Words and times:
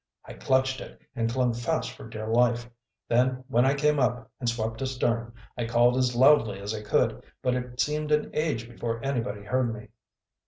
I 0.25 0.33
clutched 0.33 0.81
it 0.81 0.99
and 1.15 1.29
clung 1.31 1.53
fast 1.53 1.91
for 1.91 2.07
dear 2.09 2.25
life. 2.25 2.67
Then 3.07 3.43
when 3.49 3.67
I 3.67 3.75
came 3.75 3.99
up 3.99 4.31
and 4.39 4.49
swept 4.49 4.81
astern 4.81 5.31
I 5.55 5.67
called 5.67 5.95
as 5.95 6.15
loudly 6.15 6.59
as 6.59 6.73
I 6.73 6.81
could, 6.81 7.23
but 7.43 7.53
it 7.53 7.79
seemed 7.79 8.11
an 8.11 8.31
age 8.33 8.67
before 8.67 8.99
anybody 9.05 9.43
heard 9.43 9.71
me." 9.71 9.89